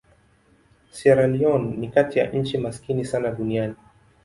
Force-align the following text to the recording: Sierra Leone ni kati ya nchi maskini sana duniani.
Sierra 0.89 1.27
Leone 1.27 1.77
ni 1.77 1.87
kati 1.89 2.19
ya 2.19 2.31
nchi 2.31 2.57
maskini 2.57 3.05
sana 3.05 3.31
duniani. 3.31 3.75